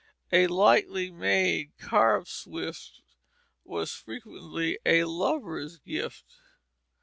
[0.31, 3.01] A lightly made, carved swift
[3.63, 4.43] was a frequent
[4.81, 6.25] lover's gift.